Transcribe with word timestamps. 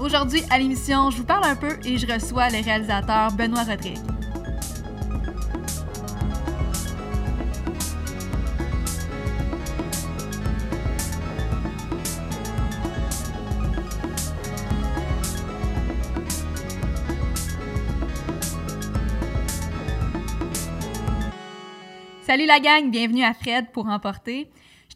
Aujourd'hui, 0.00 0.42
à 0.48 0.58
l'émission, 0.58 1.10
je 1.10 1.18
vous 1.18 1.24
parle 1.24 1.44
un 1.44 1.56
peu 1.56 1.78
et 1.84 1.98
je 1.98 2.06
reçois 2.06 2.48
le 2.48 2.64
réalisateur 2.64 3.32
Benoît 3.32 3.64
Rodrigue. 3.64 3.98
Salut 22.22 22.46
la 22.46 22.58
gang, 22.58 22.90
bienvenue 22.90 23.22
à 23.22 23.34
Fred 23.34 23.70
pour 23.70 23.86
emporter. 23.86 24.48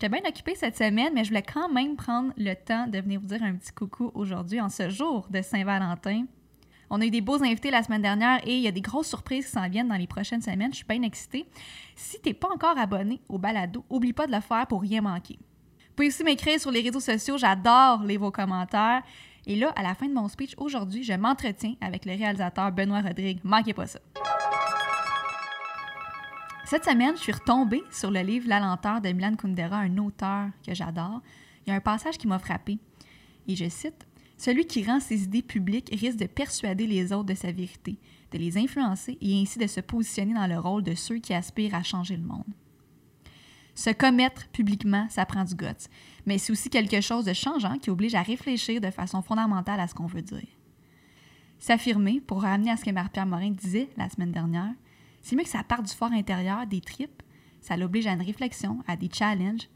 J'étais 0.05 0.21
bien 0.21 0.29
occupée 0.29 0.55
cette 0.55 0.77
semaine, 0.77 1.15
mais 1.15 1.25
je 1.25 1.31
voulais 1.31 1.41
quand 1.41 1.73
même 1.73 1.97
prendre 1.97 2.35
le 2.37 2.53
temps 2.53 2.87
de 2.87 2.99
venir 2.99 3.19
vous 3.21 3.27
dire 3.27 3.43
un 3.43 3.55
petit 3.55 3.73
coucou 3.73 4.11
aujourd'hui, 4.13 4.61
en 4.61 4.69
ce 4.69 4.91
jour 4.91 5.27
de 5.31 5.41
Saint-Valentin. 5.41 6.27
On 6.91 7.01
a 7.01 7.07
eu 7.07 7.11
des 7.11 7.23
beaux 7.23 7.43
invités 7.43 7.71
la 7.71 7.83
semaine 7.83 8.03
dernière 8.03 8.39
et 8.47 8.55
il 8.55 8.61
y 8.61 8.69
a 8.69 8.71
des 8.71 8.83
grosses 8.83 9.09
surprises 9.09 9.47
qui 9.47 9.53
s'en 9.53 9.67
viennent 9.67 9.89
dans 9.89 9.97
les 9.97 10.07
prochaines 10.07 10.43
semaines. 10.43 10.73
Je 10.73 10.77
suis 10.77 10.87
bien 10.87 11.01
excitée. 11.01 11.47
Si 11.97 12.21
t'es 12.21 12.35
pas 12.35 12.49
encore 12.53 12.77
abonné 12.77 13.23
au 13.31 13.39
balado, 13.39 13.83
oublie 13.89 14.13
pas 14.13 14.27
de 14.27 14.33
le 14.33 14.43
faire 14.43 14.67
pour 14.67 14.83
rien 14.83 15.01
manquer. 15.01 15.39
Vous 15.39 15.95
pouvez 15.97 16.09
aussi 16.09 16.23
m'écrire 16.23 16.61
sur 16.61 16.71
les 16.71 16.83
réseaux 16.83 17.01
sociaux, 17.01 17.39
j'adore 17.39 18.03
lire 18.03 18.21
vos 18.21 18.31
commentaires. 18.31 19.03
Et 19.47 19.57
là, 19.57 19.73
à 19.75 19.83
la 19.83 19.95
fin 19.95 20.07
de 20.07 20.13
mon 20.13 20.29
speech 20.29 20.53
aujourd'hui, 20.59 21.03
je 21.03 21.15
m'entretiens 21.15 21.77
avec 21.81 22.05
le 22.05 22.13
réalisateur 22.13 22.71
Benoît 22.73 23.01
Rodrigue. 23.01 23.41
Manquez 23.43 23.73
pas 23.73 23.87
ça. 23.87 24.01
Cette 26.67 26.87
semaine, 26.87 27.15
je 27.15 27.21
suis 27.21 27.33
retombée 27.33 27.83
sur 27.93 28.11
le 28.11 28.21
livre 28.21 28.49
La 28.49 28.59
lenteur 28.59 29.03
de 29.03 29.11
Milan 29.11 29.37
Kundera, 29.37 29.81
un 29.81 29.99
auteur 29.99 30.49
que 30.67 30.75
j'adore. 30.75 31.21
Il 31.67 31.71
y 31.71 31.73
a 31.73 31.77
un 31.77 31.81
passage 31.81 32.17
qui 32.17 32.27
m'a 32.27 32.39
frappé. 32.39 32.79
Et 33.47 33.55
je 33.55 33.69
cite 33.69 34.07
Celui 34.39 34.65
qui 34.65 34.83
rend 34.83 34.99
ses 34.99 35.25
idées 35.25 35.43
publiques 35.43 35.91
risque 35.93 36.19
de 36.19 36.27
persuader 36.27 36.87
les 36.87 37.13
autres 37.13 37.27
de 37.27 37.35
sa 37.35 37.53
vérité, 37.53 37.99
de 38.33 38.39
les 38.39 38.57
influencer 38.57 39.19
et 39.21 39.43
ainsi 39.43 39.59
de 39.59 39.67
se 39.67 39.81
positionner 39.81 40.33
dans 40.33 40.47
le 40.47 40.59
rôle 40.59 40.83
de 40.83 40.95
ceux 40.95 41.19
qui 41.19 41.35
aspirent 41.35 41.75
à 41.75 41.83
changer 41.83 42.17
le 42.17 42.25
monde. 42.25 42.45
Se 43.75 43.91
commettre 43.91 44.49
publiquement, 44.49 45.07
ça 45.11 45.27
prend 45.27 45.45
du 45.45 45.55
guts, 45.55 45.89
mais 46.25 46.39
c'est 46.39 46.53
aussi 46.53 46.71
quelque 46.71 47.03
chose 47.03 47.27
de 47.27 47.35
changeant 47.35 47.77
qui 47.77 47.91
oblige 47.91 48.15
à 48.15 48.23
réfléchir 48.23 48.81
de 48.81 48.91
façon 48.91 49.21
fondamentale 49.21 49.81
à 49.81 49.89
ce 49.89 49.95
qu'on 49.95 50.07
veut 50.07 50.23
dire. 50.23 50.49
S'affirmer, 51.59 52.21
pour 52.21 52.43
ramener 52.43 52.71
à 52.71 52.77
ce 52.79 52.85
que 52.85 52.91
Marie-Pierre 52.91 53.27
Morin 53.27 53.51
disait 53.51 53.91
la 53.97 54.09
semaine 54.09 54.33
dernière, 54.33 54.73
c'est 55.25 55.37
mieux 55.37 55.43
que 55.43 55.49
ça 55.49 55.65
parte 55.65 55.85
du 55.85 55.93
fort 55.93 56.13
intérieur, 56.13 56.67
des 56.67 56.83
tripes. 56.83 57.23
Ça 57.63 57.79
l'oblige 57.79 58.07
à 58.07 58.13
une 58.13 58.21
réflexion, 58.21 58.85
à 58.87 58.95
des 58.95 59.09
challenges. 59.11 59.71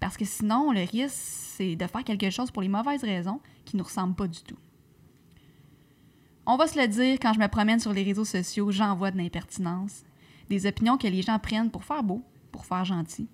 Parce 0.00 0.16
que 0.16 0.24
sinon, 0.24 0.72
le 0.72 0.80
risque, 0.80 1.14
c'est 1.14 1.76
de 1.76 1.86
faire 1.86 2.04
quelque 2.04 2.30
chose 2.30 2.50
pour 2.50 2.62
les 2.62 2.68
mauvaises 2.68 3.04
raisons 3.04 3.40
qui 3.66 3.76
ne 3.76 3.80
nous 3.80 3.84
ressemblent 3.84 4.14
pas 4.14 4.26
du 4.26 4.40
tout. 4.40 4.56
On 6.46 6.56
va 6.56 6.66
se 6.66 6.80
le 6.80 6.88
dire, 6.88 7.18
quand 7.20 7.34
je 7.34 7.38
me 7.38 7.48
promène 7.48 7.78
sur 7.78 7.92
les 7.92 8.02
réseaux 8.02 8.24
sociaux, 8.24 8.70
j'envoie 8.70 9.10
de 9.10 9.18
l'impertinence, 9.18 10.04
des 10.48 10.64
opinions 10.64 10.96
que 10.96 11.06
les 11.06 11.20
gens 11.20 11.38
prennent 11.38 11.70
pour 11.70 11.84
faire 11.84 12.02
beau, 12.02 12.22
pour 12.50 12.64
faire 12.64 12.86
gentil. 12.86 13.28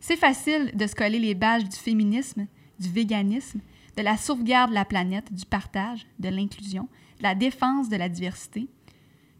C'est 0.00 0.18
facile 0.18 0.70
de 0.74 0.86
se 0.86 0.94
coller 0.94 1.18
les 1.18 1.34
badges 1.34 1.64
du 1.64 1.76
féminisme, 1.76 2.46
du 2.78 2.90
véganisme, 2.90 3.60
de 3.96 4.02
la 4.02 4.18
sauvegarde 4.18 4.68
de 4.68 4.74
la 4.74 4.84
planète, 4.84 5.32
du 5.32 5.46
partage, 5.46 6.06
de 6.18 6.28
l'inclusion, 6.28 6.90
de 7.18 7.22
la 7.22 7.34
défense 7.34 7.88
de 7.88 7.96
la 7.96 8.10
diversité, 8.10 8.68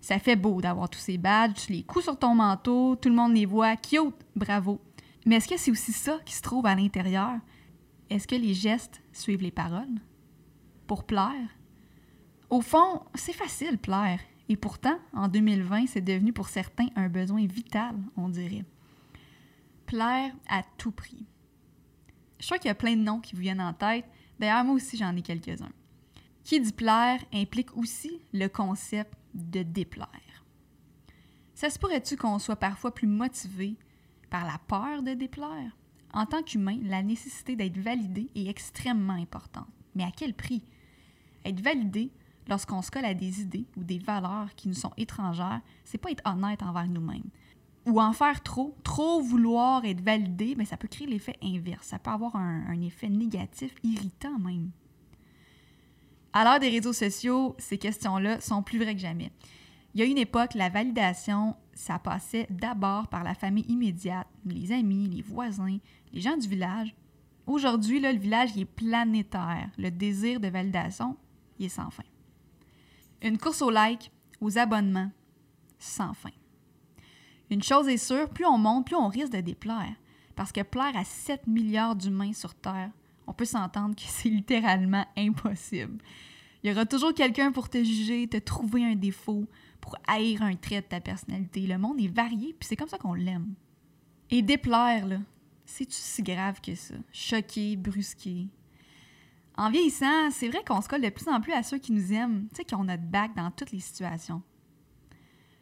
ça 0.03 0.19
fait 0.19 0.35
beau 0.35 0.61
d'avoir 0.61 0.91
tous 0.91 0.99
ces 0.99 1.17
badges, 1.17 1.69
les 1.69 1.85
coups 1.85 2.05
sur 2.05 2.19
ton 2.19 2.35
manteau, 2.35 2.97
tout 2.97 3.09
le 3.09 3.15
monde 3.15 3.35
les 3.35 3.47
voit, 3.47 3.77
cute, 3.77 4.17
bravo. 4.35 4.81
Mais 5.25 5.37
est-ce 5.37 5.49
que 5.49 5.57
c'est 5.57 5.71
aussi 5.71 5.93
ça 5.93 6.19
qui 6.27 6.35
se 6.35 6.43
trouve 6.43 6.67
à 6.67 6.75
l'intérieur? 6.75 7.39
Est-ce 8.11 8.27
que 8.27 8.35
les 8.35 8.53
gestes 8.53 9.01
suivent 9.13 9.43
les 9.43 9.53
paroles? 9.53 10.01
Pour 10.89 11.05
plaire? 11.05 11.49
Au 12.51 12.61
fond, 12.61 13.03
c'est 13.15 13.33
facile 13.33 13.79
plaire. 13.79 14.19
Et 14.49 14.57
pourtant, 14.57 14.99
en 15.13 15.29
2020, 15.29 15.87
c'est 15.87 16.01
devenu 16.01 16.33
pour 16.33 16.49
certains 16.49 16.89
un 16.97 17.09
besoin 17.09 17.47
vital, 17.47 17.95
on 18.17 18.29
dirait. 18.29 18.65
Plaire 19.87 20.33
à 20.49 20.63
tout 20.79 20.91
prix. 20.91 21.25
Je 22.41 22.47
crois 22.47 22.59
qu'il 22.59 22.69
y 22.69 22.73
a 22.73 22.75
plein 22.75 22.97
de 22.97 23.03
noms 23.03 23.21
qui 23.21 23.37
vous 23.37 23.43
viennent 23.43 23.61
en 23.61 23.73
tête. 23.73 24.05
D'ailleurs, 24.41 24.65
moi 24.65 24.75
aussi, 24.75 24.97
j'en 24.97 25.15
ai 25.15 25.23
quelques-uns. 25.23 25.71
Qui 26.43 26.61
dit 26.61 26.73
plaire 26.73 27.21
implique 27.33 27.77
aussi 27.77 28.21
le 28.33 28.49
concept 28.49 29.15
de 29.35 29.63
déplaire. 29.63 30.09
Ça 31.55 31.71
se 31.71 31.79
pourrait-tu 31.79 32.17
qu'on 32.17 32.39
soit 32.39 32.57
parfois 32.57 32.93
plus 32.93 33.07
motivé 33.07 33.77
par 34.31 34.45
la 34.45 34.59
peur 34.67 35.03
de 35.03 35.13
déplaire? 35.15 35.77
En 36.13 36.27
tant 36.27 36.43
qu'humain, 36.43 36.79
la 36.83 37.03
nécessité 37.03 37.57
d'être 37.57 37.79
validé 37.79 38.31
est 38.35 38.49
extrêmement 38.49 39.15
importante. 39.15 39.69
Mais 39.95 40.05
à 40.05 40.11
quel 40.11 40.35
prix? 40.35 40.63
Être 41.45 41.61
validé 41.61 42.11
lorsqu'on 42.49 42.83
se 42.83 42.91
colle 42.91 43.05
à 43.05 43.15
des 43.15 43.41
idées 43.41 43.67
ou 43.77 43.85
des 43.85 43.99
valeurs 43.99 44.55
qui 44.55 44.69
nous 44.69 44.75
sont 44.75 44.93
étrangères, 44.97 45.61
c'est 45.85 45.99
pas 45.99 46.11
être 46.11 46.29
honnête 46.29 46.63
envers 46.63 46.89
nous-mêmes. 46.89 47.31
Ou 47.87 48.01
en 48.01 48.13
faire 48.13 48.43
trop, 48.43 48.77
trop 48.85 49.21
vouloir 49.21 49.85
être 49.85 50.03
validé, 50.03 50.55
mais 50.57 50.65
ça 50.65 50.77
peut 50.77 50.89
créer 50.89 51.07
l'effet 51.07 51.37
inverse. 51.43 51.87
Ça 51.87 51.99
peut 51.99 52.11
avoir 52.11 52.37
un, 52.37 52.67
un 52.67 52.81
effet 52.81 53.09
négatif, 53.09 53.75
irritant 53.83 54.39
même. 54.39 54.71
À 56.33 56.45
l'heure 56.45 56.61
des 56.61 56.71
réseaux 56.71 56.93
sociaux, 56.93 57.55
ces 57.59 57.79
questions-là 57.79 58.41
sont 58.41 58.63
plus 58.63 58.79
vraies 58.79 58.95
que 58.95 59.01
jamais. 59.01 59.31
Il 59.95 60.01
y 60.01 60.03
a 60.03 60.07
une 60.07 60.19
époque, 60.19 60.55
la 60.55 60.71
validation, 60.71 61.55
ça 61.75 61.99
passait 61.99 62.47
d'abord 62.49 63.09
par 63.09 63.23
la 63.23 63.35
famille 63.35 63.67
immédiate, 63.69 64.27
les 64.47 64.73
amis, 64.73 65.09
les 65.09 65.23
voisins, 65.23 65.79
les 66.13 66.21
gens 66.21 66.37
du 66.37 66.49
village. 66.49 66.95
Aujourd'hui, 67.47 68.01
le 68.01 68.11
village 68.11 68.57
est 68.57 68.65
planétaire. 68.65 69.69
Le 69.77 69.91
désir 69.91 70.41
de 70.41 70.49
validation, 70.49 71.17
est 71.61 71.69
sans 71.69 71.91
fin. 71.91 72.05
Une 73.21 73.39
course 73.39 73.63
aux 73.63 73.71
likes, 73.71 74.11
aux 74.41 74.59
abonnements, 74.59 75.11
sans 75.79 76.15
fin. 76.15 76.31
Une 77.51 77.63
chose 77.63 77.89
est 77.89 77.99
sûre, 77.99 78.31
plus 78.31 78.47
on 78.47 78.59
monte, 78.59 78.87
plus 78.87 78.97
on 78.97 79.09
risque 79.09 79.33
de 79.33 79.41
déplaire. 79.41 79.95
Parce 80.35 80.53
que 80.53 80.63
plaire 80.63 80.97
à 80.97 81.05
7 81.05 81.47
milliards 81.47 81.95
d'humains 81.95 82.33
sur 82.33 82.55
Terre, 82.55 82.91
on 83.33 83.35
peut 83.35 83.45
s'entendre 83.47 83.97
que 83.97 84.03
c'est 84.07 84.29
littéralement 84.29 85.07
impossible. 85.17 85.99
Il 86.63 86.71
y 86.71 86.73
aura 86.73 86.87
toujours 86.87 87.15
quelqu'un 87.15 87.51
pour 87.51 87.69
te 87.69 87.83
juger, 87.83 88.29
te 88.29 88.37
trouver 88.37 88.85
un 88.85 88.95
défaut, 88.95 89.47
pour 89.81 89.97
haïr 90.07 90.43
un 90.43 90.55
trait 90.55 90.83
de 90.83 90.87
ta 90.87 91.01
personnalité. 91.01 91.67
Le 91.67 91.77
monde 91.77 92.01
est 92.01 92.15
varié, 92.15 92.55
puis 92.59 92.69
c'est 92.69 92.77
comme 92.77 92.89
ça 92.89 92.99
qu'on 92.99 93.15
l'aime. 93.15 93.55
Et 94.31 94.43
déplaire, 94.43 95.07
là, 95.07 95.19
c'est-tu 95.65 95.97
si 95.97 96.23
grave 96.23 96.61
que 96.61 96.75
ça? 96.75 96.95
Choquer, 97.11 97.77
brusquer. 97.77 98.47
En 99.57 99.71
vieillissant, 99.71 100.31
c'est 100.31 100.49
vrai 100.49 100.63
qu'on 100.65 100.81
se 100.81 100.89
colle 100.89 101.03
de 101.03 101.11
plus 101.11 101.29
en 101.29 101.41
plus 101.41 101.53
à 101.53 101.63
ceux 101.63 101.79
qui 101.79 101.93
nous 101.93 102.13
aiment, 102.13 102.47
tu 102.51 102.59
sais, 102.59 102.65
qui 102.65 102.75
ont 102.75 102.85
notre 102.85 103.03
bac 103.03 103.35
dans 103.35 103.51
toutes 103.51 103.73
les 103.73 103.81
situations. 103.81 104.43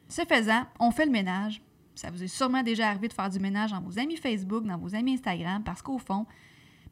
Ce 0.08 0.22
faisant, 0.22 0.66
on 0.78 0.90
fait 0.90 1.06
le 1.06 1.12
ménage. 1.12 1.62
Ça 1.94 2.10
vous 2.10 2.22
est 2.22 2.28
sûrement 2.28 2.62
déjà 2.62 2.88
arrivé 2.88 3.08
de 3.08 3.12
faire 3.12 3.30
du 3.30 3.38
ménage 3.38 3.70
dans 3.70 3.80
vos 3.80 3.98
amis 3.98 4.16
Facebook, 4.16 4.64
dans 4.64 4.78
vos 4.78 4.94
amis 4.94 5.14
Instagram, 5.14 5.62
parce 5.64 5.82
qu'au 5.82 5.98
fond, 5.98 6.26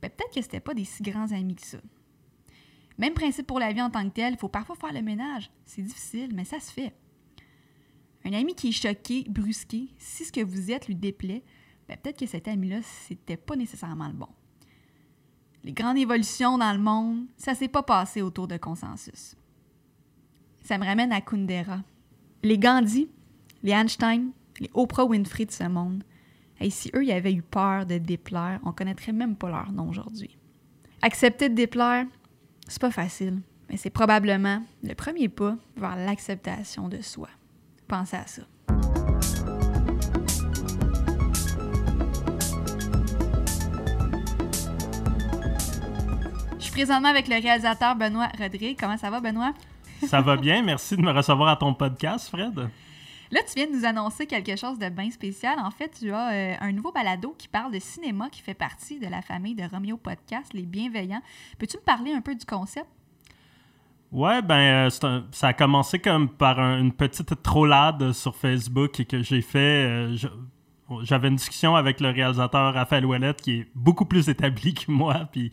peut-être 0.00 0.34
que 0.34 0.42
c'était 0.42 0.60
pas 0.60 0.75
des 0.75 0.84
si 0.84 1.03
grands 1.03 1.32
amis 1.32 1.56
que 1.56 1.66
ça. 1.66 1.78
Même 2.98 3.14
principe 3.14 3.47
pour 3.47 3.60
la 3.60 3.72
vie 3.72 3.82
en 3.82 3.91
tant 3.91 4.04
que 4.09 4.14
telle, 4.14 4.34
il 4.34 4.38
faut 4.38 4.48
parfois 4.48 4.76
faire 4.76 4.92
le 4.92 5.03
ménage. 5.03 5.50
C'est 5.64 5.82
difficile, 5.82 6.34
mais 6.34 6.44
ça 6.44 6.59
se 6.59 6.72
fait. 6.72 6.94
Un 8.25 8.32
ami 8.32 8.54
qui 8.54 8.69
est 8.69 8.72
choqué, 8.72 9.25
brusqué, 9.28 9.88
si 9.98 10.25
ce 10.25 10.32
que 10.32 10.44
vous 10.44 10.70
êtes 10.70 10.88
lui 10.88 10.97
déplaît, 10.97 11.44
ben, 11.88 11.97
peut-être 11.97 12.19
que 12.19 12.26
cet 12.26 12.48
ami-là, 12.48 12.81
c'était 12.82 13.36
pas 13.36 13.56
nécessairement 13.56 14.09
le 14.09 14.14
bon. 14.14 14.28
Les 15.64 15.72
grandes 15.72 15.97
évolutions 15.97 16.59
dans 16.59 16.72
le 16.72 16.78
monde, 16.78 17.26
ça 17.36 17.54
s'est 17.54 17.69
pas 17.69 17.82
passé 17.82 18.20
autour 18.20 18.48
de 18.48 18.56
consensus. 18.56 19.36
Ça 20.62 20.76
me 20.76 20.84
ramène 20.84 21.12
à 21.12 21.20
Kundera. 21.20 21.82
Les 22.42 22.59
Gandhi, 22.59 23.09
les 23.62 23.72
Einstein, 23.72 24.32
les 24.60 24.70
Oprah 24.75 25.04
Winfrey 25.04 25.47
de 25.47 25.50
ce 25.50 25.65
monde, 25.65 26.04
et 26.60 26.70
si 26.70 26.91
eux, 26.94 27.04
ils 27.04 27.12
avaient 27.12 27.32
eu 27.32 27.42
peur 27.42 27.86
de 27.86 27.98
déplaire, 27.98 28.60
on 28.64 28.72
connaîtrait 28.72 29.12
même 29.12 29.36
pas 29.36 29.48
leur 29.48 29.70
nom 29.70 29.88
aujourd'hui. 29.88 30.36
Accepter 31.02 31.48
de 31.48 31.54
déplaire, 31.54 32.06
c'est 32.66 32.80
pas 32.80 32.91
facile, 32.91 33.41
mais 33.71 33.77
c'est 33.77 33.91
probablement 33.91 34.62
le 34.83 34.94
premier 34.94 35.28
pas 35.28 35.56
vers 35.77 35.97
l'acceptation 35.97 36.88
de 36.88 37.00
soi. 37.00 37.28
Pensez 37.86 38.16
à 38.16 38.27
ça. 38.27 38.42
Je 46.59 46.65
suis 46.65 46.72
présentement 46.72 47.09
avec 47.09 47.28
le 47.28 47.41
réalisateur 47.41 47.94
Benoît 47.94 48.28
Rodrigue. 48.38 48.77
Comment 48.78 48.98
ça 48.98 49.10
va, 49.10 49.21
Benoît? 49.21 49.54
ça 50.06 50.21
va 50.21 50.36
bien. 50.36 50.62
Merci 50.62 50.97
de 50.97 51.03
me 51.03 51.12
recevoir 51.12 51.48
à 51.50 51.56
ton 51.56 51.72
podcast, 51.72 52.28
Fred. 52.28 52.68
Là, 53.30 53.41
tu 53.47 53.54
viens 53.57 53.66
de 53.66 53.77
nous 53.77 53.84
annoncer 53.84 54.27
quelque 54.27 54.57
chose 54.57 54.78
de 54.78 54.89
bien 54.89 55.10
spécial. 55.10 55.59
En 55.59 55.71
fait, 55.71 55.91
tu 55.98 56.10
as 56.13 56.33
euh, 56.33 56.54
un 56.60 56.72
nouveau 56.72 56.92
balado 56.92 57.34
qui 57.36 57.48
parle 57.48 57.72
de 57.72 57.78
cinéma 57.78 58.30
qui 58.30 58.41
fait 58.41 58.54
partie 58.54 58.98
de 58.98 59.07
la 59.07 59.21
famille 59.21 59.54
de 59.54 59.65
Romeo 59.65 59.98
Podcast, 59.98 60.54
Les 60.54 60.63
Bienveillants. 60.63 61.22
Peux-tu 61.59 61.77
me 61.77 61.83
parler 61.83 62.13
un 62.13 62.22
peu 62.22 62.34
du 62.34 62.47
concept? 62.47 62.86
Ouais, 64.10 64.41
ben, 64.41 64.89
euh, 64.89 65.25
ça 65.30 65.48
a 65.48 65.53
commencé 65.53 65.98
comme 65.98 66.30
par 66.30 66.59
une 66.59 66.92
petite 66.92 67.42
trollade 67.42 68.13
sur 68.13 68.34
Facebook 68.34 69.04
que 69.04 69.22
j'ai 69.22 69.42
fait. 69.42 69.84
Euh, 69.86 70.16
j'avais 71.03 71.28
une 71.28 71.36
discussion 71.36 71.77
avec 71.77 72.01
le 72.01 72.09
réalisateur 72.09 72.72
Raphaël 72.72 73.04
Ouellette 73.04 73.42
qui 73.42 73.60
est 73.60 73.66
beaucoup 73.74 74.07
plus 74.07 74.31
établi 74.31 74.72
que 74.86 74.91
moi, 74.91 75.28
puis 75.31 75.51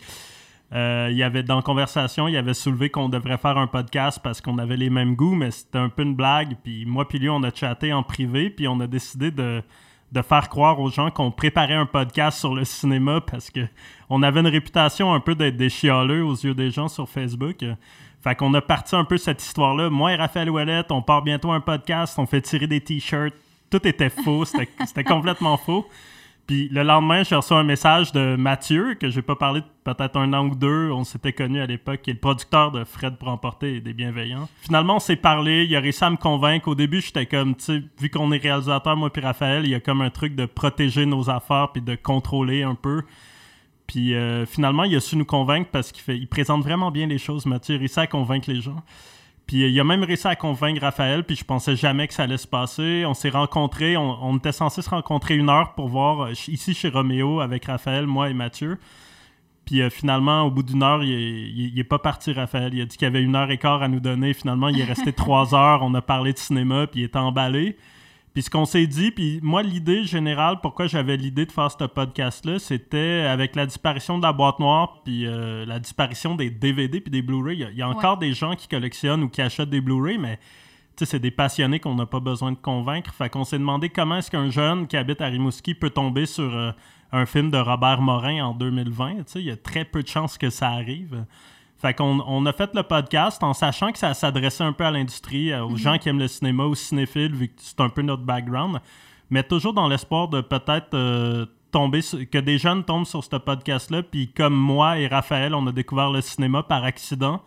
Euh, 0.75 1.07
il 1.09 1.15
y 1.15 1.23
avait 1.23 1.43
dans 1.43 1.61
conversation, 1.61 2.27
il 2.27 2.35
avait 2.35 2.53
soulevé 2.53 2.89
qu'on 2.89 3.07
devrait 3.07 3.37
faire 3.37 3.57
un 3.57 3.67
podcast 3.67 4.19
parce 4.21 4.41
qu'on 4.41 4.57
avait 4.57 4.75
les 4.75 4.89
mêmes 4.89 5.15
goûts, 5.15 5.33
mais 5.33 5.51
c'était 5.51 5.77
un 5.77 5.87
peu 5.87 6.03
une 6.03 6.15
blague. 6.15 6.57
Puis 6.63 6.85
moi 6.85 7.07
puis 7.07 7.17
lui, 7.17 7.29
on 7.29 7.41
a 7.43 7.53
chatté 7.53 7.93
en 7.93 8.03
privé, 8.03 8.49
puis 8.49 8.67
on 8.67 8.81
a 8.81 8.87
décidé 8.87 9.31
de, 9.31 9.63
faire 10.27 10.49
croire 10.49 10.79
aux 10.81 10.89
gens 10.89 11.11
qu'on 11.11 11.31
préparait 11.31 11.75
un 11.75 11.85
podcast 11.85 12.39
sur 12.39 12.53
le 12.53 12.65
cinéma 12.65 13.21
parce 13.21 13.49
que 13.49 13.61
on 14.09 14.21
avait 14.21 14.41
une 14.41 14.47
réputation 14.47 15.13
un 15.13 15.19
peu 15.21 15.35
d'être 15.35 15.55
des 15.55 15.69
aux 15.89 16.35
yeux 16.35 16.53
des 16.53 16.71
gens 16.71 16.89
sur 16.89 17.07
Facebook. 17.07 17.63
Fait 18.21 18.35
qu'on 18.35 18.53
a 18.53 18.61
parti 18.61 18.95
un 18.95 19.05
peu 19.05 19.17
cette 19.17 19.41
histoire-là. 19.41 19.89
Moi 19.89 20.13
et 20.13 20.15
Raphaël 20.15 20.49
Ouellette, 20.49 20.91
on 20.91 21.01
part 21.01 21.21
bientôt 21.21 21.51
un 21.51 21.61
podcast, 21.61 22.17
on 22.17 22.25
fait 22.25 22.41
tirer 22.41 22.67
des 22.67 22.81
t-shirts. 22.81 23.33
Tout 23.69 23.87
était 23.87 24.09
faux, 24.09 24.43
c'était 24.43 25.03
complètement 25.05 25.55
faux. 25.57 25.87
Puis 26.47 26.69
le 26.69 26.83
lendemain, 26.83 27.23
j'ai 27.23 27.35
reçu 27.35 27.53
un 27.53 27.63
message 27.63 28.11
de 28.11 28.35
Mathieu, 28.35 28.93
que 28.95 29.09
j'ai 29.09 29.23
pas 29.23 29.35
parlé 29.35 29.63
peut-être 29.83 30.15
un 30.15 30.31
an 30.33 30.47
ou 30.47 30.55
deux. 30.55 30.91
On 30.91 31.03
s'était 31.03 31.33
connus 31.33 31.59
à 31.59 31.65
l'époque, 31.65 32.01
qui 32.03 32.11
est 32.11 32.13
le 32.13 32.19
producteur 32.19 32.71
de 32.71 32.83
Fred 32.83 33.17
pour 33.17 33.29
emporter 33.29 33.77
et 33.77 33.81
des 33.81 33.93
bienveillants. 33.93 34.47
Finalement, 34.61 34.97
on 34.97 34.99
s'est 34.99 35.15
parlé. 35.15 35.65
Il 35.67 35.75
a 35.75 35.79
réussi 35.79 36.03
à 36.03 36.09
me 36.11 36.17
convaincre. 36.17 36.67
Au 36.67 36.75
début, 36.75 37.01
j'étais 37.01 37.25
comme, 37.25 37.55
tu 37.55 37.63
sais, 37.63 37.83
vu 37.99 38.09
qu'on 38.11 38.31
est 38.31 38.37
réalisateur, 38.37 38.95
moi 38.95 39.11
puis 39.11 39.23
Raphaël, 39.23 39.63
il 39.65 39.71
y 39.71 39.75
a 39.75 39.79
comme 39.79 40.01
un 40.01 40.11
truc 40.11 40.35
de 40.35 40.45
protéger 40.45 41.07
nos 41.07 41.31
affaires 41.31 41.69
puis 41.73 41.81
de 41.81 41.95
contrôler 41.95 42.61
un 42.61 42.75
peu. 42.75 43.01
Puis 43.87 44.13
euh, 44.13 44.45
finalement, 44.45 44.83
il 44.83 44.95
a 44.95 44.99
su 44.99 45.15
nous 45.15 45.25
convaincre 45.25 45.69
parce 45.71 45.91
qu'il 45.91 46.03
fait, 46.03 46.17
il 46.17 46.27
présente 46.27 46.63
vraiment 46.63 46.91
bien 46.91 47.07
les 47.07 47.17
choses. 47.17 47.45
Mathieu 47.47 47.75
il 47.75 47.79
réussit 47.79 47.99
à 47.99 48.07
convaincre 48.07 48.51
les 48.51 48.61
gens. 48.61 48.83
Puis 49.47 49.57
il 49.57 49.79
a 49.79 49.83
même 49.83 50.03
réussi 50.03 50.27
à 50.27 50.35
convaincre 50.35 50.81
Raphaël, 50.81 51.23
puis 51.23 51.35
je 51.35 51.43
pensais 51.43 51.75
jamais 51.75 52.07
que 52.07 52.13
ça 52.13 52.23
allait 52.23 52.37
se 52.37 52.47
passer. 52.47 53.03
On 53.05 53.13
s'est 53.13 53.29
rencontrés, 53.29 53.95
on, 53.95 54.37
était 54.37 54.51
censé 54.51 54.81
se 54.81 54.89
rencontrer 54.89 55.35
une 55.35 55.49
heure 55.49 55.73
pour 55.75 55.87
voir 55.87 56.21
euh, 56.21 56.31
ici 56.47 56.73
chez 56.73 56.89
Roméo 56.89 57.41
avec 57.41 57.65
Raphaël, 57.65 58.07
moi 58.07 58.29
et 58.29 58.33
Mathieu. 58.33 58.79
Puis 59.65 59.81
euh, 59.81 59.89
finalement, 59.89 60.43
au 60.43 60.51
bout 60.51 60.63
d'une 60.63 60.81
heure, 60.81 61.03
il 61.03 61.73
n'est 61.75 61.83
pas 61.83 61.99
parti, 61.99 62.33
Raphaël. 62.33 62.73
Il 62.73 62.81
a 62.81 62.85
dit 62.85 62.97
qu'il 62.97 63.07
avait 63.07 63.21
une 63.21 63.35
heure 63.35 63.51
et 63.51 63.57
quart 63.57 63.83
à 63.83 63.87
nous 63.87 63.99
donner. 63.99 64.33
Finalement, 64.33 64.69
il 64.69 64.79
est 64.79 64.85
resté 64.85 65.13
trois 65.13 65.53
heures. 65.53 65.81
On 65.83 65.93
a 65.93 66.01
parlé 66.01 66.33
de 66.33 66.37
cinéma, 66.39 66.87
puis 66.87 67.01
il 67.01 67.03
est 67.03 67.15
emballé. 67.15 67.77
Puis 68.35 68.43
ce 68.43 68.49
qu'on 68.49 68.65
s'est 68.65 68.85
dit, 68.85 69.11
puis 69.11 69.39
moi, 69.41 69.63
l'idée 69.63 70.03
générale, 70.03 70.57
pourquoi 70.61 70.87
j'avais 70.87 71.15
l'idée 71.15 71.45
de 71.45 71.53
faire 71.53 71.71
ce 71.71 71.85
podcast-là, 71.85 72.59
c'était 72.59 73.25
avec 73.29 73.55
la 73.55 73.65
disparition 73.65 74.17
de 74.17 74.23
la 74.23 74.33
boîte 74.33 74.59
noire, 74.59 75.01
puis 75.05 75.25
euh, 75.25 75.65
la 75.65 75.79
disparition 75.79 76.35
des 76.35 76.49
DVD 76.49 76.99
puis 76.99 77.09
des 77.09 77.21
Blu-ray. 77.21 77.65
Il 77.71 77.77
y 77.77 77.81
a, 77.81 77.87
encore 77.87 78.17
des 78.17 78.33
gens 78.33 78.57
qui 78.57 78.67
collectionnent 78.67 79.23
ou 79.23 79.29
qui 79.29 79.41
achètent 79.41 79.69
des 79.69 79.79
Blu-ray, 79.79 80.17
mais 80.17 80.37
c'est 80.97 81.17
des 81.17 81.31
passionnés 81.31 81.79
qu'on 81.79 81.95
n'a 81.95 82.05
pas 82.05 82.19
besoin 82.19 82.51
de 82.51 82.57
convaincre. 82.57 83.13
Fait 83.13 83.29
qu'on 83.29 83.45
s'est 83.45 83.57
demandé 83.57 83.87
comment 83.87 84.17
est-ce 84.17 84.29
qu'un 84.29 84.49
jeune 84.49 84.85
qui 84.85 84.97
habite 84.97 85.21
à 85.21 85.27
Rimouski 85.27 85.73
peut 85.73 85.89
tomber 85.89 86.25
sur 86.25 86.53
euh, 86.53 86.71
un 87.13 87.25
film 87.25 87.51
de 87.51 87.57
Robert 87.57 88.01
Morin 88.01 88.47
en 88.47 88.53
2020. 88.53 89.33
Il 89.35 89.43
y 89.43 89.51
a 89.51 89.55
très 89.55 89.85
peu 89.85 90.03
de 90.03 90.09
chances 90.09 90.37
que 90.37 90.49
ça 90.49 90.71
arrive. 90.71 91.23
Fait 91.85 91.93
qu'on 91.93 92.19
on 92.25 92.47
a 92.47 92.51
fait 92.51 92.73
le 92.73 92.81
podcast 92.81 93.43
en 93.43 93.53
sachant 93.53 93.91
que 93.91 93.99
ça 93.99 94.15
s'adressait 94.15 94.63
un 94.63 94.73
peu 94.73 94.85
à 94.85 94.89
l'industrie, 94.89 95.51
euh, 95.51 95.63
aux 95.63 95.69
mhm. 95.69 95.77
gens 95.77 95.97
qui 95.99 96.09
aiment 96.09 96.17
le 96.17 96.27
cinéma, 96.27 96.63
aux 96.63 96.73
cinéphiles, 96.73 97.35
vu 97.35 97.49
que 97.49 97.53
c'est 97.57 97.79
un 97.79 97.89
peu 97.89 98.01
notre 98.01 98.23
background, 98.23 98.79
mais 99.29 99.43
toujours 99.43 99.71
dans 99.71 99.87
l'espoir 99.87 100.27
de 100.27 100.41
peut-être 100.41 100.95
euh, 100.95 101.45
tomber, 101.69 101.99
que 101.99 102.39
des 102.39 102.57
jeunes 102.57 102.83
tombent 102.83 103.05
sur 103.05 103.23
ce 103.23 103.35
podcast-là, 103.35 104.01
puis 104.01 104.29
comme 104.29 104.55
moi 104.55 104.97
et 104.97 105.05
Raphaël, 105.05 105.53
on 105.53 105.67
a 105.67 105.71
découvert 105.71 106.09
le 106.09 106.21
cinéma 106.21 106.63
par 106.63 106.83
accident, 106.83 107.43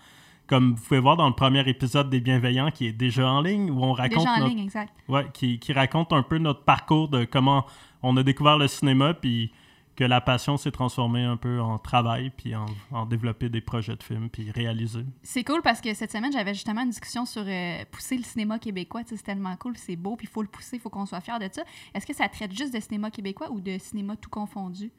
comme 0.47 0.75
vous 0.77 0.85
pouvez 0.85 1.01
voir 1.01 1.17
dans 1.17 1.27
le 1.27 1.35
premier 1.35 1.69
épisode 1.69 2.09
des 2.09 2.21
Bienveillants, 2.21 2.71
qui 2.71 2.87
est 2.87 2.93
déjà 2.93 3.29
en 3.29 3.41
ligne, 3.41 3.73
où 3.73 3.83
on 3.83 3.93
raconte... 3.93 4.21
Déjà 4.21 4.45
en 4.45 4.47
ligne, 4.47 4.61
exact. 4.61 4.95
Ouais, 5.09 5.27
qui, 5.35 5.59
qui 5.59 5.73
raconte 5.73 6.13
un 6.13 6.23
peu 6.23 6.39
notre 6.39 6.63
parcours 6.63 7.09
de 7.09 7.25
comment 7.25 7.67
on 8.05 8.17
a 8.17 8.23
découvert 8.23 8.57
le 8.57 8.69
cinéma, 8.69 9.15
puis 9.15 9.51
que 9.99 10.05
la 10.05 10.21
passion 10.21 10.57
s'est 10.57 10.71
transformée 10.71 11.25
un 11.25 11.37
peu 11.37 11.61
en 11.61 11.77
travail, 11.77 12.31
puis 12.31 12.55
en, 12.55 13.05
développer 13.07 13.49
des 13.49 13.61
projets 13.61 13.97
de 13.97 14.03
films, 14.05 14.29
puis 14.31 14.49
réaliser. 14.53 15.05
C'est 15.25 15.43
cool 15.43 15.61
parce 15.61 15.81
que 15.81 15.93
cette 15.93 16.13
semaine, 16.13 16.31
j'avais 16.33 16.55
justement 16.55 16.83
une 16.83 16.91
discussion 16.91 17.27
sur 17.27 17.43
euh, 17.45 17.85
pousser 17.91 18.17
le 18.17 18.23
cinéma 18.23 18.61
québécois. 18.61 19.01
C'est 19.07 19.21
tellement 19.21 19.57
cool, 19.57 19.77
c'est 19.77 19.97
beau, 19.97 20.15
puis 20.15 20.29
il 20.29 20.33
faut 20.33 20.43
le 20.43 20.47
pousser, 20.47 20.77
il 20.77 20.79
faut 20.79 20.89
qu'on 20.89 21.05
soit 21.05 21.21
fier 21.21 21.41
de 21.41 21.49
ça. 21.51 21.63
Est-ce 21.93 22.07
que 22.07 22.15
ça 22.15 22.29
traite 22.29 22.57
juste 22.57 22.73
de 22.73 22.79
cinéma 22.79 23.11
québécois 23.11 23.51
ou 23.51 23.61
de 23.61 23.77
cinéma 23.79 24.15
tout 24.15 24.31
confondu? 24.31 24.93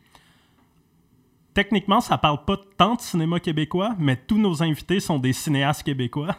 Techniquement, 1.54 2.01
ça 2.01 2.18
parle 2.18 2.44
pas 2.44 2.57
tant 2.78 2.96
de 2.96 3.01
cinéma 3.01 3.40
québécois, 3.40 3.96
mais 4.00 4.18
tous 4.18 4.38
nos 4.38 4.62
invités 4.62 5.00
sont 5.00 5.18
des 5.18 5.31
cinéastes 5.31 5.84
québécois. 5.84 6.36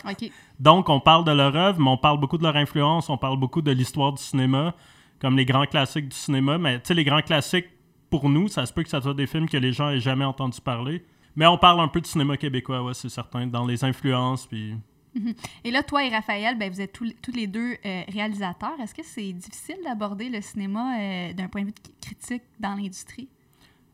Donc, 0.58 0.90
on 0.90 1.00
parle 1.00 1.24
de 1.24 1.32
leur 1.32 1.56
œuvre, 1.56 1.80
mais 1.80 1.88
on 1.88 1.96
parle 1.96 2.20
beaucoup 2.20 2.36
de 2.36 2.42
leur 2.42 2.56
influence, 2.56 3.08
on 3.08 3.16
parle 3.16 3.38
beaucoup 3.38 3.62
de 3.62 3.70
l'histoire 3.70 4.12
du 4.12 4.22
cinéma, 4.22 4.74
comme 5.18 5.38
les 5.38 5.46
grands 5.46 5.64
classiques 5.64 6.10
du 6.10 6.16
cinéma. 6.16 6.58
Mais 6.58 6.78
tu 6.80 6.88
sais, 6.88 6.94
les 6.94 7.04
grands 7.04 7.22
classiques 7.22 7.68
pour 8.10 8.28
nous, 8.28 8.48
ça 8.48 8.66
se 8.66 8.72
peut 8.72 8.82
que 8.82 8.88
ça 8.88 9.00
soit 9.00 9.14
des 9.14 9.26
films 9.26 9.48
que 9.48 9.56
les 9.56 9.72
gens 9.72 9.88
aient 9.90 10.00
jamais 10.00 10.24
entendu 10.24 10.60
parler. 10.60 11.04
Mais 11.36 11.46
on 11.46 11.56
parle 11.56 11.80
un 11.80 11.88
peu 11.88 12.00
de 12.00 12.06
cinéma 12.06 12.36
québécois, 12.36 12.82
ouais, 12.82 12.94
c'est 12.94 13.08
certain, 13.08 13.46
dans 13.46 13.64
les 13.64 13.84
influences. 13.84 14.46
Puis... 14.46 14.74
Mhm. 15.14 15.34
Et 15.64 15.70
là, 15.70 15.82
toi 15.82 16.04
et 16.04 16.08
Raphaël, 16.08 16.58
ben, 16.58 16.70
vous 16.70 16.80
êtes 16.80 16.92
tous, 16.92 17.32
les 17.32 17.46
deux 17.46 17.76
euh, 17.84 18.02
réalisateurs. 18.08 18.78
Est-ce 18.82 18.94
que 18.94 19.04
c'est 19.04 19.32
difficile 19.32 19.76
d'aborder 19.84 20.28
le 20.28 20.40
cinéma 20.40 20.98
euh, 20.98 21.32
d'un 21.32 21.48
point 21.48 21.62
de 21.62 21.66
vue 21.68 21.74
critique 22.00 22.42
dans 22.58 22.74
l'industrie? 22.74 23.28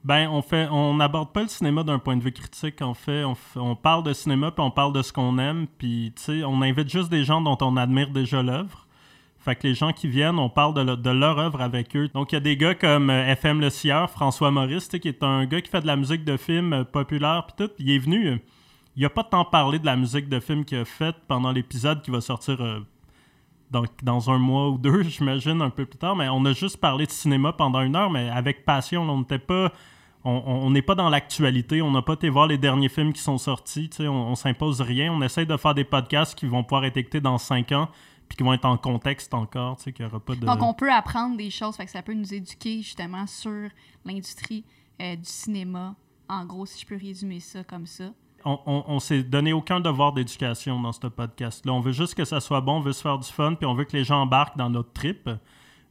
Ben, 0.04 0.28
on 0.28 0.40
fait, 0.40 0.68
on 0.70 0.94
n'aborde 0.94 1.32
pas 1.32 1.42
le 1.42 1.48
cinéma 1.48 1.82
d'un 1.82 1.98
point 1.98 2.16
de 2.16 2.22
vue 2.22 2.32
critique. 2.32 2.80
En 2.80 2.94
fait, 2.94 3.24
on, 3.24 3.36
on 3.56 3.76
parle 3.76 4.04
de 4.04 4.12
cinéma 4.12 4.50
puis 4.50 4.64
on 4.64 4.70
parle 4.70 4.92
de 4.92 5.02
ce 5.02 5.12
qu'on 5.12 5.38
aime. 5.38 5.66
Puis, 5.78 6.12
tu 6.16 6.22
sais, 6.22 6.44
on 6.44 6.62
invite 6.62 6.88
juste 6.88 7.10
des 7.10 7.24
gens 7.24 7.40
dont 7.40 7.58
on 7.60 7.76
admire 7.76 8.10
déjà 8.10 8.42
l'œuvre. 8.42 8.85
Fait 9.46 9.54
que 9.54 9.64
les 9.64 9.74
gens 9.74 9.92
qui 9.92 10.08
viennent, 10.08 10.40
on 10.40 10.48
parle 10.48 10.74
de, 10.74 11.10
leur 11.10 11.38
œuvre 11.38 11.62
avec 11.62 11.94
eux. 11.94 12.08
Donc, 12.12 12.32
il 12.32 12.34
y 12.34 12.38
a 12.38 12.40
des 12.40 12.56
gars 12.56 12.74
comme 12.74 13.10
euh, 13.10 13.28
FM 13.28 13.60
Le 13.60 13.70
Sieur, 13.70 14.10
François 14.10 14.50
Maurice, 14.50 14.88
qui 14.88 15.06
est 15.06 15.22
un 15.22 15.46
gars 15.46 15.60
qui 15.60 15.70
fait 15.70 15.80
de 15.82 15.86
la 15.86 15.94
musique 15.94 16.24
de 16.24 16.36
film 16.36 16.72
euh, 16.72 16.82
populaire, 16.82 17.46
puis 17.46 17.64
tout. 17.64 17.72
Il 17.78 17.88
est 17.92 17.98
venu, 17.98 18.26
euh, 18.26 18.38
il 18.96 19.04
a 19.04 19.08
pas 19.08 19.22
tant 19.22 19.44
parlé 19.44 19.78
de 19.78 19.86
la 19.86 19.94
musique 19.94 20.28
de 20.28 20.40
film 20.40 20.64
qu'il 20.64 20.78
a 20.78 20.84
faite 20.84 21.14
pendant 21.28 21.52
l'épisode 21.52 22.02
qui 22.02 22.10
va 22.10 22.20
sortir 22.20 22.58
dans, 23.70 24.30
un 24.30 24.38
mois 24.38 24.68
ou 24.70 24.78
deux, 24.78 25.02
j'imagine, 25.08 25.62
un 25.62 25.70
peu 25.70 25.86
plus 25.86 25.98
tard. 25.98 26.16
Mais 26.16 26.28
on 26.28 26.44
a 26.44 26.52
juste 26.52 26.78
parlé 26.78 27.06
de 27.06 27.12
cinéma 27.12 27.52
pendant 27.52 27.82
une 27.82 27.94
heure, 27.94 28.10
mais 28.10 28.28
avec 28.28 28.64
passion. 28.64 29.08
On 29.08 29.18
n'était 29.18 29.38
pas 29.38 29.70
on 30.24 30.70
n'est 30.70 30.82
pas 30.82 30.96
dans 30.96 31.08
l'actualité, 31.08 31.82
on 31.82 31.92
n'a 31.92 32.02
pas 32.02 32.14
été 32.14 32.28
voir 32.28 32.48
les 32.48 32.58
derniers 32.58 32.88
films 32.88 33.12
qui 33.12 33.22
sont 33.22 33.38
sortis, 33.38 33.90
on, 34.00 34.06
on 34.06 34.34
s'impose 34.34 34.80
rien, 34.80 35.12
on 35.12 35.22
essaie 35.22 35.46
de 35.46 35.56
faire 35.56 35.72
des 35.72 35.84
podcasts 35.84 36.36
qui 36.36 36.46
vont 36.46 36.64
pouvoir 36.64 36.84
être 36.84 36.96
écoutés 36.96 37.20
dans 37.20 37.38
cinq 37.38 37.70
ans, 37.70 37.88
puis 38.28 38.36
qui 38.36 38.42
vont 38.42 38.52
être 38.52 38.64
en 38.64 38.76
contexte 38.76 39.34
encore, 39.34 39.76
tu 39.76 39.84
sais, 39.84 39.92
qu'il 39.92 40.04
n'y 40.04 40.10
aura 40.10 40.20
pas 40.20 40.34
de... 40.34 40.44
Donc, 40.44 40.62
on 40.62 40.74
peut 40.74 40.92
apprendre 40.92 41.36
des 41.36 41.50
choses, 41.50 41.76
fait 41.76 41.84
que 41.84 41.90
ça 41.90 42.02
peut 42.02 42.14
nous 42.14 42.34
éduquer 42.34 42.78
justement 42.78 43.26
sur 43.26 43.68
l'industrie 44.04 44.64
euh, 45.00 45.16
du 45.16 45.24
cinéma, 45.24 45.94
en 46.28 46.44
gros, 46.44 46.66
si 46.66 46.80
je 46.80 46.86
peux 46.86 46.96
résumer 46.96 47.40
ça 47.40 47.62
comme 47.64 47.86
ça. 47.86 48.12
On, 48.44 48.84
on, 48.86 49.00
s'est 49.00 49.24
donné 49.24 49.52
aucun 49.52 49.80
devoir 49.80 50.12
d'éducation 50.12 50.80
dans 50.80 50.92
ce 50.92 51.08
podcast-là. 51.08 51.72
On 51.72 51.80
veut 51.80 51.90
juste 51.90 52.14
que 52.14 52.24
ça 52.24 52.38
soit 52.38 52.60
bon, 52.60 52.76
on 52.76 52.80
veut 52.80 52.92
se 52.92 53.02
faire 53.02 53.18
du 53.18 53.28
fun, 53.28 53.54
puis 53.54 53.66
on 53.66 53.74
veut 53.74 53.84
que 53.84 53.96
les 53.96 54.04
gens 54.04 54.22
embarquent 54.22 54.56
dans 54.56 54.70
notre 54.70 54.92
trip. 54.92 55.28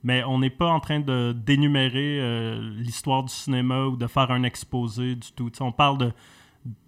Mais 0.04 0.24
on 0.24 0.40
n'est 0.40 0.50
pas 0.52 0.68
en 0.68 0.80
train 0.80 1.02
de 1.02 1.36
d'énumérer 1.36 2.20
euh, 2.22 2.74
l'histoire 2.78 3.24
du 3.24 3.34
cinéma 3.34 3.86
ou 3.86 3.98
de 3.98 4.08
faire 4.08 4.32
un 4.32 4.44
exposé 4.44 5.16
du 5.16 5.32
tout. 5.34 5.52
on 5.60 5.72
parle 5.74 5.98
de, 5.98 6.14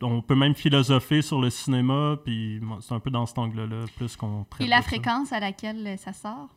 on 0.02 0.22
peut 0.22 0.36
même 0.36 0.56
philosopher 0.56 1.22
sur 1.22 1.40
le 1.40 1.50
cinéma, 1.50 2.18
puis 2.24 2.60
c'est 2.82 2.94
un 2.94 3.00
peu 3.00 3.12
dans 3.12 3.26
cet 3.26 3.38
angle-là, 3.38 3.86
plus 3.96 4.16
qu'on 4.16 4.46
traite. 4.50 4.66
Et 4.66 4.70
la 4.70 4.82
fréquence 4.82 5.32
à 5.32 5.40
laquelle 5.40 5.98
ça 5.98 6.14
sort? 6.14 6.50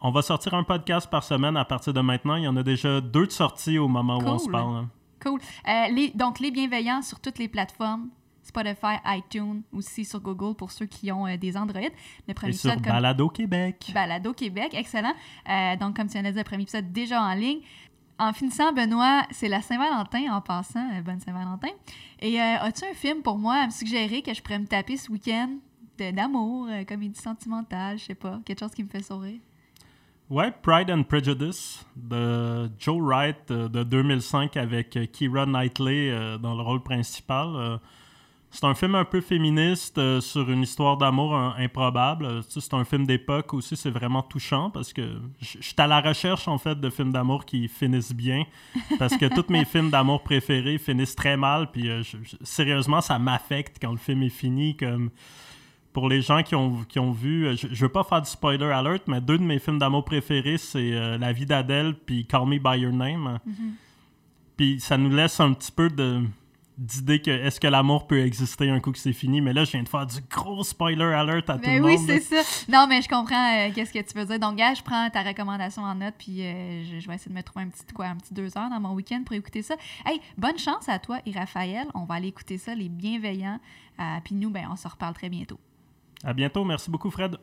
On 0.00 0.10
va 0.10 0.20
sortir 0.20 0.52
un 0.54 0.64
podcast 0.64 1.08
par 1.08 1.24
semaine 1.24 1.56
à 1.56 1.64
partir 1.64 1.94
de 1.94 2.00
maintenant. 2.00 2.36
Il 2.36 2.44
y 2.44 2.48
en 2.48 2.56
a 2.56 2.62
déjà 2.62 3.00
deux 3.00 3.26
de 3.26 3.32
sorties 3.32 3.78
au 3.78 3.88
moment 3.88 4.18
où 4.18 4.26
on 4.26 4.38
se 4.38 4.50
parle. 4.50 4.76
Hein. 4.76 4.90
Cool. 5.22 5.40
Euh, 5.66 6.08
donc, 6.14 6.40
les 6.40 6.50
bienveillants 6.50 7.00
sur 7.00 7.20
toutes 7.20 7.38
les 7.38 7.48
plateformes. 7.48 8.10
Spotify, 8.42 8.96
iTunes, 9.06 9.62
aussi 9.72 10.04
sur 10.04 10.20
Google 10.20 10.54
pour 10.54 10.70
ceux 10.70 10.84
qui 10.84 11.10
ont 11.10 11.26
euh, 11.26 11.38
des 11.38 11.56
Android. 11.56 11.80
Le 12.28 12.34
premier 12.34 12.52
Et 12.52 12.56
sur 12.56 12.76
Balado 12.76 13.30
Québec. 13.30 13.90
Balado 13.94 14.34
Québec, 14.34 14.74
excellent. 14.74 15.14
Euh, 15.48 15.76
donc, 15.76 15.96
comme 15.96 16.06
tu 16.06 16.12
viens 16.12 16.22
de 16.22 16.28
dire, 16.28 16.42
le 16.42 16.44
premier 16.44 16.64
épisode 16.64 16.92
déjà 16.92 17.22
en 17.22 17.32
ligne. 17.32 17.60
En 18.24 18.32
finissant, 18.32 18.72
Benoît, 18.72 19.26
c'est 19.32 19.48
la 19.48 19.60
Saint-Valentin 19.60 20.32
en 20.32 20.40
passant. 20.40 20.88
Euh, 20.94 21.02
bonne 21.02 21.20
Saint-Valentin. 21.20 21.68
Et 22.20 22.40
euh, 22.40 22.56
as-tu 22.58 22.86
un 22.86 22.94
film 22.94 23.20
pour 23.20 23.36
moi 23.36 23.56
à 23.56 23.66
me 23.66 23.70
suggérer 23.70 24.22
que 24.22 24.32
je 24.32 24.40
pourrais 24.40 24.58
me 24.58 24.66
taper 24.66 24.96
ce 24.96 25.12
week-end 25.12 25.58
d'amour, 25.98 26.68
euh, 26.70 26.84
comédie 26.84 27.20
sentimentale, 27.20 27.98
je 27.98 28.04
sais 28.04 28.14
pas, 28.14 28.40
quelque 28.46 28.60
chose 28.60 28.70
qui 28.70 28.82
me 28.82 28.88
fait 28.88 29.02
sourire? 29.02 29.40
Ouais, 30.30 30.50
Pride 30.62 30.90
and 30.90 31.02
Prejudice 31.02 31.84
de 31.96 32.70
Joe 32.78 32.98
Wright 32.98 33.52
de 33.52 33.82
2005 33.82 34.56
avec 34.56 34.98
Keira 35.12 35.44
Knightley 35.44 36.38
dans 36.38 36.54
le 36.54 36.62
rôle 36.62 36.82
principal. 36.82 37.78
C'est 38.54 38.66
un 38.66 38.74
film 38.74 38.94
un 38.94 39.04
peu 39.04 39.20
féministe 39.20 39.98
euh, 39.98 40.20
sur 40.20 40.48
une 40.48 40.62
histoire 40.62 40.96
d'amour 40.96 41.34
improbable. 41.34 42.40
c'est 42.48 42.72
un 42.72 42.84
film 42.84 43.04
d'époque 43.04 43.52
aussi, 43.52 43.76
c'est 43.76 43.90
vraiment 43.90 44.22
touchant 44.22 44.70
parce 44.70 44.92
que 44.92 45.02
je 45.40 45.60
suis 45.60 45.74
à 45.76 45.88
la 45.88 46.00
recherche 46.00 46.46
en 46.46 46.56
fait 46.56 46.80
de 46.80 46.88
films 46.88 47.10
d'amour 47.10 47.46
qui 47.46 47.66
finissent 47.66 48.14
bien 48.14 48.44
parce 48.96 49.16
que 49.16 49.26
tous 49.26 49.50
mes 49.52 49.64
films 49.64 49.90
d'amour 49.90 50.22
préférés 50.22 50.78
finissent 50.78 51.16
très 51.16 51.36
mal. 51.36 51.72
Puis 51.72 51.90
euh, 51.90 52.04
sérieusement, 52.44 53.00
ça 53.00 53.18
m'affecte 53.18 53.78
quand 53.82 53.90
le 53.90 53.98
film 53.98 54.22
est 54.22 54.28
fini. 54.28 54.76
Comme 54.76 55.10
pour 55.92 56.08
les 56.08 56.22
gens 56.22 56.44
qui 56.44 56.54
ont, 56.54 56.84
qui 56.84 57.00
ont 57.00 57.10
vu, 57.10 57.48
euh, 57.48 57.56
je, 57.56 57.66
je 57.72 57.84
veux 57.84 57.92
pas 57.92 58.04
faire 58.04 58.22
du 58.22 58.30
spoiler 58.30 58.70
alert, 58.70 59.08
mais 59.08 59.20
deux 59.20 59.36
de 59.36 59.42
mes 59.42 59.58
films 59.58 59.80
d'amour 59.80 60.04
préférés, 60.04 60.58
c'est 60.58 61.18
La 61.18 61.32
vie 61.32 61.44
d'Adèle 61.46 61.96
puis 62.06 62.24
Call 62.24 62.46
Me 62.46 62.58
by 62.60 62.82
Your 62.82 62.92
Name. 62.92 63.40
Mm-hmm. 63.44 63.70
Puis 64.56 64.78
ça 64.78 64.96
nous 64.96 65.10
laisse 65.10 65.40
un 65.40 65.52
petit 65.54 65.72
peu 65.72 65.90
de 65.90 66.22
d'idée 66.76 67.20
que 67.22 67.30
est-ce 67.30 67.60
que 67.60 67.66
l'amour 67.68 68.06
peut 68.06 68.20
exister 68.20 68.68
un 68.68 68.80
coup 68.80 68.92
que 68.92 68.98
c'est 68.98 69.12
fini. 69.12 69.40
Mais 69.40 69.52
là, 69.52 69.64
je 69.64 69.70
viens 69.72 69.82
de 69.82 69.88
faire 69.88 70.06
du 70.06 70.20
gros 70.30 70.64
spoiler 70.64 71.04
alert 71.04 71.48
à 71.48 71.54
tout 71.54 71.60
Ben 71.60 71.78
le 71.78 71.84
oui, 71.84 71.96
monde. 71.96 72.06
c'est 72.06 72.20
ça. 72.20 72.42
Non, 72.68 72.86
mais 72.88 73.00
je 73.02 73.08
comprends 73.08 73.54
euh, 73.56 73.70
qu'est-ce 73.74 73.92
que 73.92 74.00
tu 74.00 74.18
veux 74.18 74.24
dire. 74.24 74.38
Donc, 74.40 74.56
gars, 74.56 74.74
je 74.74 74.82
prends 74.82 75.08
ta 75.10 75.22
recommandation 75.22 75.82
en 75.82 75.94
note, 75.94 76.14
puis 76.18 76.42
euh, 76.42 76.84
je, 76.84 76.98
je 76.98 77.08
vais 77.08 77.14
essayer 77.14 77.30
de 77.30 77.36
me 77.36 77.42
trouver 77.42 77.64
un 77.66 77.68
petit, 77.68 77.84
quoi, 77.94 78.06
un 78.06 78.16
petit 78.16 78.34
deux 78.34 78.56
heures 78.58 78.70
dans 78.70 78.80
mon 78.80 78.92
week-end 78.92 79.22
pour 79.24 79.34
écouter 79.36 79.62
ça. 79.62 79.74
Hey, 80.04 80.20
bonne 80.36 80.58
chance 80.58 80.88
à 80.88 80.98
toi 80.98 81.18
et 81.26 81.32
Raphaël. 81.32 81.86
On 81.94 82.04
va 82.04 82.14
aller 82.16 82.28
écouter 82.28 82.58
ça, 82.58 82.74
les 82.74 82.88
bienveillants. 82.88 83.60
Euh, 84.00 84.02
puis 84.24 84.34
nous, 84.34 84.50
ben, 84.50 84.66
on 84.70 84.76
se 84.76 84.88
reparle 84.88 85.14
très 85.14 85.28
bientôt. 85.28 85.58
À 86.24 86.32
bientôt. 86.32 86.64
Merci 86.64 86.90
beaucoup, 86.90 87.10
Fred. 87.10 87.36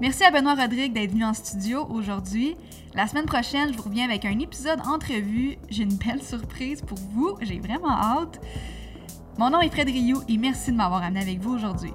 Merci 0.00 0.24
à 0.24 0.30
Benoît 0.30 0.54
Rodrigue 0.54 0.94
d'être 0.94 1.10
venu 1.10 1.24
en 1.24 1.34
studio 1.34 1.86
aujourd'hui. 1.90 2.56
La 2.94 3.06
semaine 3.06 3.26
prochaine, 3.26 3.70
je 3.70 3.76
vous 3.76 3.82
reviens 3.82 4.06
avec 4.06 4.24
un 4.24 4.38
épisode 4.38 4.80
entrevue. 4.86 5.58
J'ai 5.68 5.82
une 5.82 5.96
belle 5.96 6.22
surprise 6.22 6.80
pour 6.80 6.96
vous. 7.12 7.36
J'ai 7.42 7.60
vraiment 7.60 7.90
hâte. 7.90 8.40
Mon 9.36 9.50
nom 9.50 9.60
est 9.60 9.68
Fred 9.68 9.88
Rioux 9.88 10.22
et 10.26 10.38
merci 10.38 10.72
de 10.72 10.76
m'avoir 10.76 11.02
amené 11.02 11.20
avec 11.20 11.40
vous 11.40 11.52
aujourd'hui. 11.52 11.92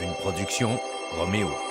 Une 0.00 0.14
production 0.22 0.78
Roméo. 1.18 1.69